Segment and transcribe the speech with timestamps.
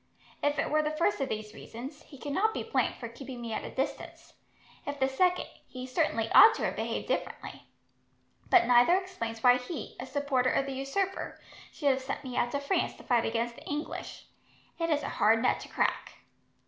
[0.41, 3.53] If it were the first of these reasons, he cannot be blamed for keeping me
[3.53, 4.33] at a distance.
[4.83, 7.67] If the second, he certainly ought to have behaved differently.
[8.49, 11.39] But neither explains why he, a supporter of the usurper,
[11.71, 14.25] should have sent me out to France to fight against the English.
[14.79, 16.13] It is a hard nut to crack."